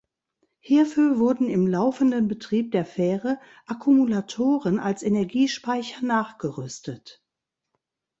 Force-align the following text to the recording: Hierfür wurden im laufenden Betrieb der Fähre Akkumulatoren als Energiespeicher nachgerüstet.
Hierfür 0.61 1.19
wurden 1.19 1.47
im 1.47 1.67
laufenden 1.67 2.27
Betrieb 2.27 2.71
der 2.71 2.85
Fähre 2.87 3.39
Akkumulatoren 3.67 4.79
als 4.79 5.03
Energiespeicher 5.03 6.03
nachgerüstet. 6.03 7.23